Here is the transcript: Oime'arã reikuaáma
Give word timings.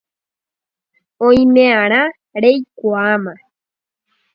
Oime'arã 1.27 2.03
reikuaáma 2.41 3.33